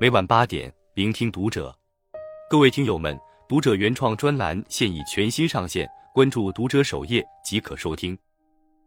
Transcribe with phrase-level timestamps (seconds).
[0.00, 1.76] 每晚八点，聆听读者。
[2.48, 8.16] 各位听友们，读者原创专栏现已全新上线，关注读者首页即可收听。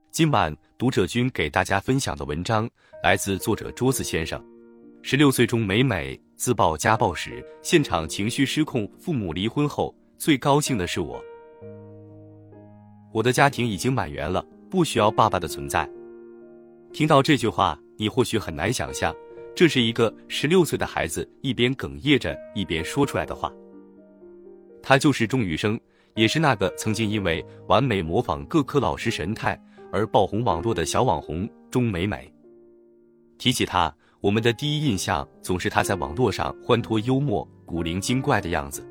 [0.09, 2.69] 今晚读者君给大家分享的文章
[3.03, 4.41] 来自作者桌子先生。
[5.01, 11.21] 十六岁中美美自曝家暴时，现场情绪失控，父母离婚后最高兴的是我。
[13.11, 15.85] 我的家庭已经满员了，不需要爸爸的存在。
[16.93, 19.13] 听到这句话，你或许很难想象，
[19.55, 23.51] 这是一个十六岁的孩子一边哽咽着一边说出来的话。
[24.81, 25.79] 他就是钟雨生，
[26.15, 29.59] 也是那个曾经因为完美模仿各科老师神态。
[29.93, 32.33] 而爆红网络的小网红钟美美，
[33.37, 38.87] 提起她，我们的第一印象总是她在网络上欢脱幽默、古灵精怪的样子。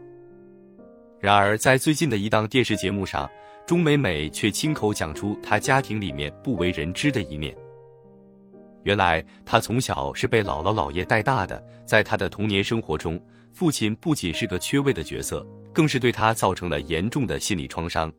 [1.18, 3.26] 然而，在最近的一档电视节目上，
[3.66, 7.56] 钟美美却亲口讲出她家庭里面不为人知的一面。
[8.82, 13.20] 原来，他从小是被姥姥姥爷带大的，在他的童年生活中，
[13.52, 18.12] 父亲不仅是个缺位的角色，更是对他造成了严重的心理创伤。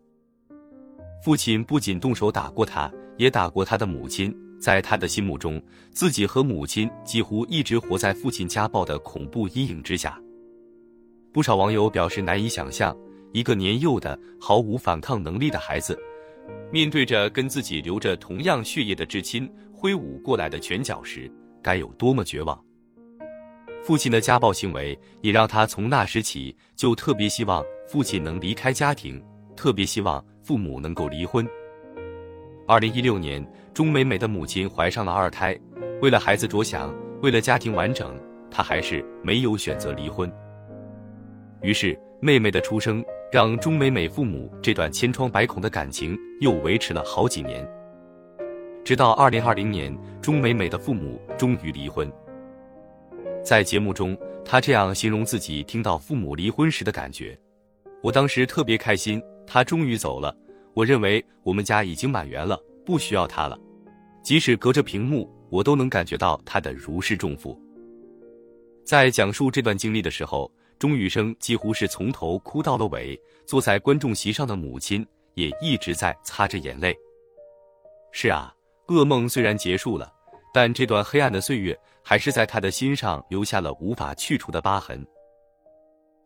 [1.23, 4.35] 父亲不仅动手打过他，也打过他的母亲。
[4.59, 5.59] 在他的心目中，
[5.91, 10.22] 自己和母亲几乎一直活在父亲家暴的恐怖阴影之下。
[11.33, 12.95] 不少网友表示难以想象，
[13.33, 15.97] 一个年幼的、毫无反抗能力的孩子，
[16.72, 21.27] 面对着跟自己流着同样血液的至亲挥舞过来的拳脚时，
[21.59, 22.63] 该有多么绝望。
[23.81, 29.19] 父亲的家暴行为也让他从那时起就特别希望父亲能离开家庭，
[29.55, 30.23] 特别希望。
[30.43, 31.47] 父母能够离婚。
[32.67, 35.57] 二零一六年，钟美美的母亲怀上了二胎，
[36.01, 40.31] 为了孩子着想，为了家庭完整，她还是没有选择离婚。
[41.61, 47.67] 于是，妹妹的出生让钟美美父母这段千疮百孔的感情又维持了好几年。
[48.83, 52.11] 直到二零二零年，钟美美的父母终于离婚。
[53.43, 57.38] 在节目中，她这样形容自己听到父母离婚时的感觉
[58.01, 60.33] ：“我当时特别开心。”他终于走了，
[60.73, 63.59] 我认为我们家已经满员了，不需要他了。
[64.23, 67.59] 即使隔着屏幕，我都能感觉到他的如释重负。
[68.85, 76.95] 在讲述这段经历的时候，钟雨生几乎是从头哭到了尾，坐在观众席上的母亲也一直在擦着眼泪。
[78.13, 78.56] 是啊，
[78.91, 80.12] 噩梦虽然结束了，
[80.53, 85.06] 但这段黑暗的岁月还是在他的心上留下了无法去除的疤痕。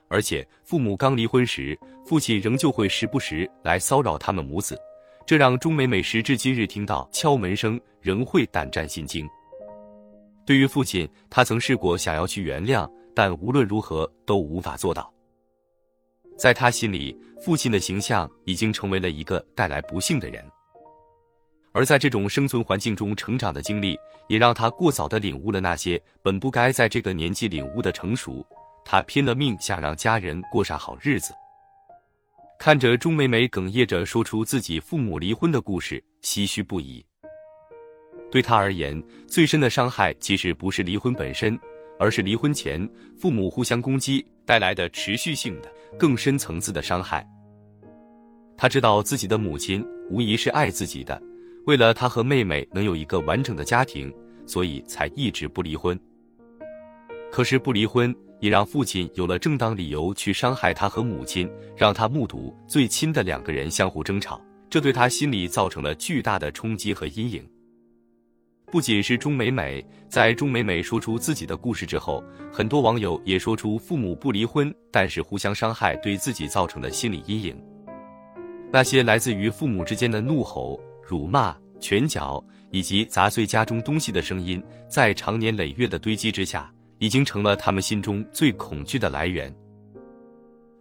[0.07, 4.79] 而且，父母刚离婚时，父亲仍旧会时不时来骚扰他们母子，
[5.25, 9.27] 这让钟美美时至今日听到敲门声仍会胆战心惊。
[10.45, 15.11] 对于父亲，她曾试过想要去原谅，但无论如何都无法做到。
[16.37, 20.45] 在她心里，父亲的形象已经成为了一个带来不幸的人。
[21.75, 23.99] 而在这种生存环境中成长的经历，
[24.29, 28.43] 也让他过早的领悟了那些本不该在这个年纪领悟的成熟。
[28.85, 31.33] 他拼了命想让家人过上好日子。
[32.57, 37.05] 看着钟美美哽咽着说出自己父母离婚的故事，唏嘘不已。
[38.31, 41.59] 对他而言，最深的伤害其实不是离婚本身，
[41.99, 45.69] 而是离婚前父母互相攻击带来的持续性的、
[45.99, 47.27] 更深层次的伤害。
[48.55, 51.21] 他知道自己的母亲无疑是爱自己的，
[51.65, 54.13] 为了他和妹妹能有一个完整的家庭，
[54.45, 55.99] 所以才一直不离婚。
[57.31, 58.15] 可是不离婚。
[58.41, 64.39] 也让父亲有了正当理由去伤害他和母亲，让他目睹最亲的两个人相互争吵，
[64.69, 67.47] 这对他心里造成了巨大的冲击和阴影。
[68.65, 72.21] 不仅是钟美美，在钟美美说出自己的故事之后，
[72.51, 77.57] 很多网友也说出父母不离婚，但是互相伤害对自己造成的心理阴影。
[78.69, 86.71] 那些来自于父母之间的怒吼、辱骂、拳脚以及砸碎家中东西的声音，在长年累月的堆积之下。
[86.99, 89.53] 已经成了他们心中最恐惧的来源。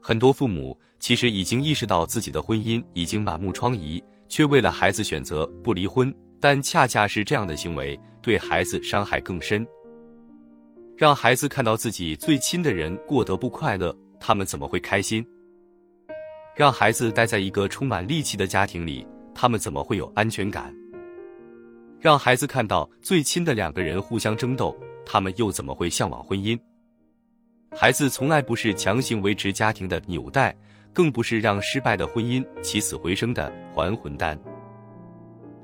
[0.00, 9.66] 很多父母其实已经意识到自己的婚姻已经满目疮痍，却为了孩子选择不离婚，但恰恰是这样的行为对孩子伤害更深。
[10.96, 15.26] 让孩子看到自己最亲的人过得不快乐，他们怎么会开心？
[16.54, 20.74] 让孩子待在一个充满戾气的家庭里，他们怎么会有安全感？
[22.00, 24.76] 让孩子看到最亲的两个人互相争斗。
[25.06, 26.58] 他们又怎么会向往婚姻？
[27.76, 30.56] 孩子从来不是强行维持家庭的纽带，
[30.94, 34.38] 更不是让失败的婚姻起死回生的还魂丹。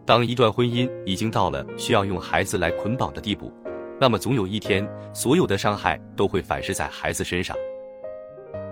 [0.05, 3.51] 当一段婚姻已经到了需要用孩子来捆绑的地步，
[3.99, 7.57] 那么总有一天，所有的伤害都会反噬在孩子身上。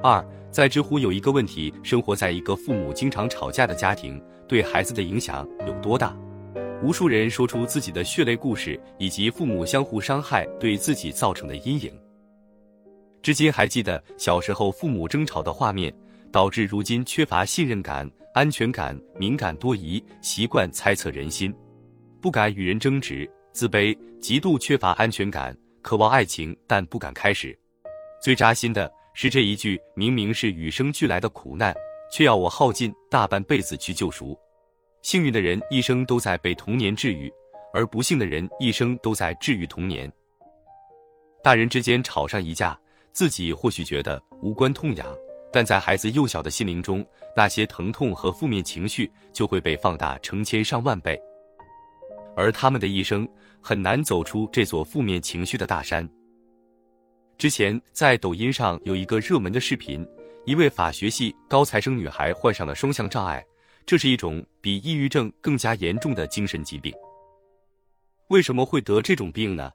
[0.03, 6.17] 二，在知乎有一个问题：生活在一个父母经常吵架的家庭，对孩子的影响有多大？
[6.83, 11.93] 无数人说出自己的血泪故事，以及父母相互伤害对自己造成的阴影。
[13.21, 15.93] 至今还记得小时候父母争吵的画面，
[16.31, 21.53] 导致如今缺乏信任感、安全感、敏感多疑，习惯猜测人心，
[22.21, 27.59] 不敢与人争执，自卑，极度缺乏安全感，渴望爱情但不敢开始。
[28.23, 31.75] 最扎心的是这一句：明明是与生俱来的苦难，
[32.11, 34.39] 却要我耗尽大半辈子去救赎。
[35.03, 37.33] 幸运的人一生都在被童年治愈，
[37.73, 40.11] 而不幸的人一生都在治愈童年。
[41.43, 42.79] 大人之间吵上一架。
[43.11, 45.07] 自己或许觉得无关痛痒，
[45.53, 51.21] 但在孩子幼小的心灵中，那些疼痛和负面情绪就会被放大成千上万倍，
[52.37, 53.29] 而他们的一生
[53.61, 56.09] 很难走出这座负面情绪的大山。
[57.37, 60.07] 之前在抖音上有一个热门的视频，
[60.49, 63.45] 一位法学系高材生女孩患上了双向障碍，
[63.85, 66.91] 这是一种比抑郁症更加严重的精神疾病。
[68.29, 69.71] 为什么会得这种病呢？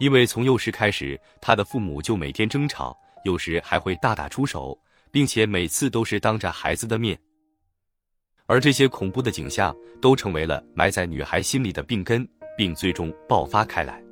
[0.00, 2.96] 因为从幼时开始，他的父母就每天争吵，
[3.26, 4.74] 有时还会大打出手，
[5.10, 7.14] 并且每次都是当着孩子的面。
[8.46, 12.26] 而这些恐怖的景象都成为了埋在女孩心里的病根，
[12.56, 14.02] 并最终爆发开来。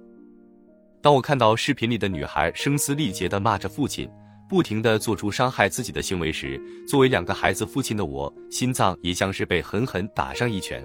[1.00, 4.06] 当我看到视频里的女孩声嘶力竭地骂着父亲，
[4.52, 10.84] 不停地做出伤害自己的行为时，作为两个孩子父亲的我，心脏也像是被狠狠打上一拳。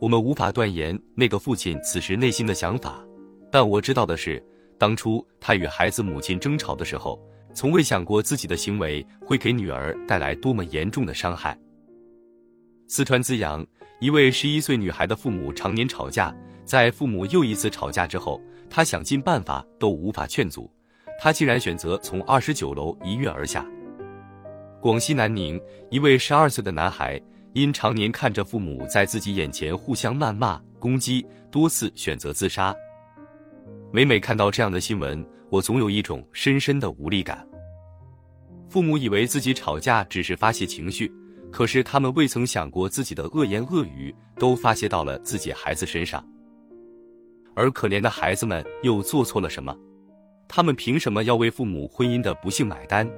[0.00, 3.00] 我们无法断言那个父亲此时内心的想法。
[3.52, 4.44] 但我知道的是，
[4.78, 7.24] 当初他与孩子母亲争吵的时候，
[7.54, 11.56] 从未想过自己的行为会给女儿带来多么严重的伤害。
[12.88, 13.64] 四川资阳
[14.00, 20.68] 一位十一岁女孩的父母常年吵架，在父母又一次吵架之后，她想尽办法都无法劝阻，
[21.22, 23.62] 他竟然选择从二十九楼一跃而下。
[24.80, 27.20] 广西南宁一位十二岁的男孩，
[27.52, 32.74] 因常年看着父母在自己眼前互相谩骂攻击，多次选择自杀。
[33.92, 37.46] 每每看到这样的新闻，我总有一种深深的无力感。
[38.70, 41.12] 父母以为自己吵架只是发泄情绪，
[41.52, 46.26] 可是他们未曾想过自己的恶言恶语都发泄到了自己孩子身上。
[47.54, 49.76] 而可怜的孩子们又做错了什么？
[50.52, 53.08] 他们凭什么要为父母婚姻的不幸买单？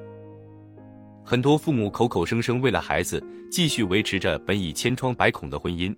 [1.24, 5.96] 很多父母口口声声为了孩子继续维持着本已千疮百孔的婚姻，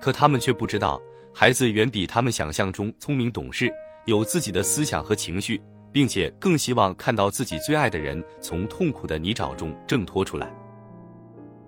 [0.00, 1.00] 可他们却不知道。
[1.32, 3.72] 孩子远比他们想象中聪明懂事，
[4.06, 5.62] 有自己的思想和情绪，
[5.92, 10.52] 并且更希望看到自己最爱的人从痛苦的泥沼中挣脱出来。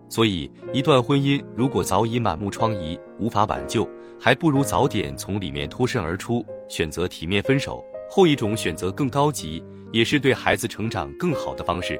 [0.08, 3.88] 所以，一段婚姻如果早已满目疮痍，无法挽救，
[4.18, 7.84] 还不如早点从里面脱身而出，选择体面分手。
[8.14, 11.98] 后一种选择更高级，也是对孩子成长更好的方式。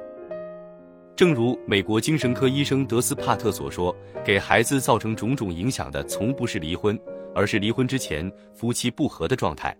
[1.16, 7.00] 正如美国精神科医生德斯帕特所说：“给孩子造成种种影响的，从不是离婚。”
[7.34, 9.74] 而是离婚之前夫妻不和的状态。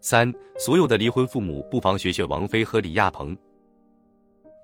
[0.00, 3.36] 三，所有的离婚父母不妨学学王菲和李亚鹏。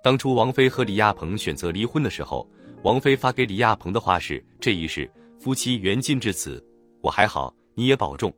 [0.04, 2.48] 当初王菲和李亚鹏选择离婚的时候，
[2.84, 5.10] 王菲发给李亚鹏的话是：“这一世
[5.40, 6.64] 夫妻缘尽至此，
[7.00, 8.32] 我还好，你也保重。”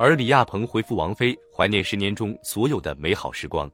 [0.00, 3.68] 而李亚鹏回复王菲：“怀念十年中所有的美好时光，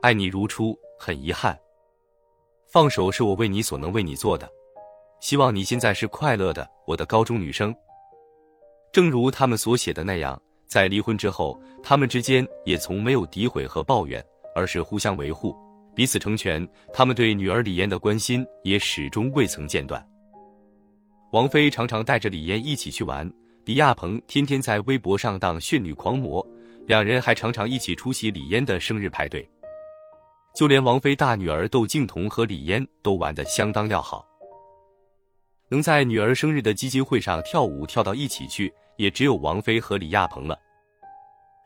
[0.00, 1.58] 爱你如初，很遗憾，
[2.66, 4.50] 放手是我为你所能为你做的。”
[5.20, 7.74] 希望你现在是快乐的，我的高中女生。
[8.90, 15.54] 正如他们所写的那样，在离婚之后，他们之间也从没有诋毁和抱怨，而是互相维护，
[15.94, 16.66] 彼此成全。
[16.92, 20.04] 他们对女儿李嫣的关心也始终未曾间断。
[21.32, 23.30] 王菲常常带着李嫣一起去玩，
[23.64, 26.44] 李亚鹏天天在微博上当炫女狂魔，
[26.86, 29.48] 两人还常常一起出席李嫣的生日派对。
[30.52, 34.26] 就连王菲大女儿窦靖童和李嫣都玩得相当要好。
[35.68, 40.58] 能在女儿生日的基金会上跳舞跳到一起去，也只有王菲和李亚鹏了。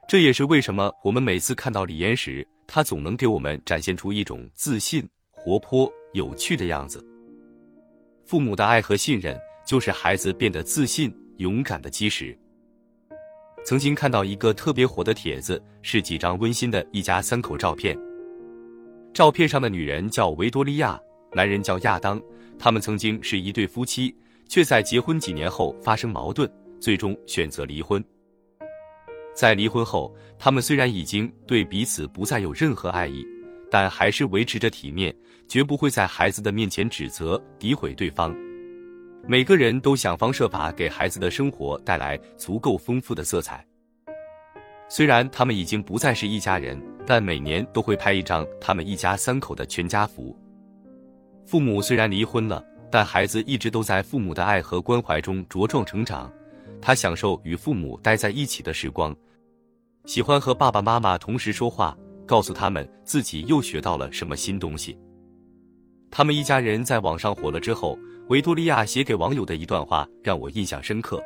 [0.06, 7.02] 这也是为什么我们每次看到李嫣时，她总能给我们展现出一种自信、活泼、有趣的样子。
[8.26, 9.36] 父母的爱和信任，
[9.66, 12.37] 就是孩子变得自信、勇敢的基石。
[13.64, 17.99] 曾经看到一个特别火的帖子，是几张温馨的一家三口照片。
[19.12, 21.00] 照片上的女人叫维多利亚，
[21.33, 22.21] 男人叫亚当。
[22.59, 24.14] 他们曾经是一对夫妻，
[24.49, 26.50] 却在结婚几年后发生矛盾，
[26.81, 28.02] 最终选择离婚。
[29.35, 33.26] 在离婚后，他们虽然已经对彼此不再有任何爱意，
[33.71, 35.14] 但还是维持着体面，
[35.49, 38.35] 绝不会在孩子的面前指责、诋毁对方。
[39.28, 43.66] 每个人都想方设法给孩子的生活带来足够丰富的色彩。
[44.88, 50.37] 虽然他们已经不再是一家人，但每年都会拍一张他们一家三口的全家福。
[51.45, 56.33] 父母虽然离婚了，但孩子一直都在父母的爱和关怀中茁壮成长。
[56.80, 59.14] 他享受与父母待在一起的时光，
[60.04, 64.97] 喜欢和爸爸妈妈同时说话，告诉他们自己又学到了什么新东西。
[66.12, 71.23] 他们一家人在网上火了之后，维多利亚写给网友的一段话让我印象深刻。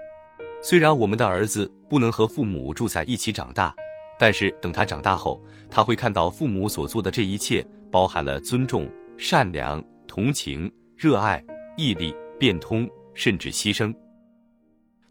[0.63, 3.75] 虽然我们的儿子不能和父母住在一起长大，
[4.19, 11.43] 但是等他长大后，他会看到父母所做的这一切包含了尊重、善良、同情、热爱、
[11.75, 13.95] 毅力、变通，甚至牺牲。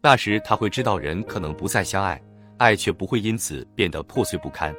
[0.00, 2.22] 那时他会知道，人可能不再相爱，
[2.58, 4.72] 爱却不会因此变得破碎不堪。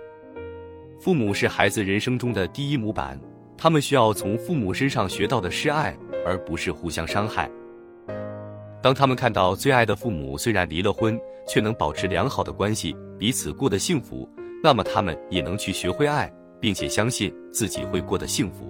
[1.01, 3.19] 父母是孩子人生中的第一模板，
[3.61, 7.47] 他们需要从父母身上学到的是爱，而不是互相伤害。
[8.81, 11.15] 当他们看到最爱的父母虽然离了婚，
[11.47, 14.27] 却能保持良好的关系，彼此过得幸福，
[14.63, 18.67] 那么他们也能去学会爱，并且相信自己会过得幸福。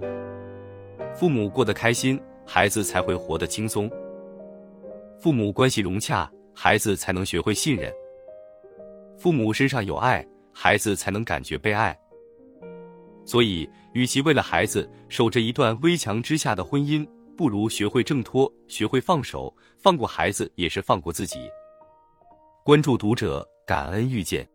[1.14, 3.90] 父母过得开心，孩子才会活得轻松。
[5.18, 7.90] 父母关系融洽，孩子才能学会信任。
[9.16, 10.22] 父母身上有爱，
[10.52, 11.98] 孩子才能感觉被爱。
[13.24, 21.38] 所以，与其为了孩子守着一段危墙之下的婚姻，不如学会挣脱，学会放手，放过孩子也是放过自己。
[22.64, 24.51] 关注读者，感恩遇见。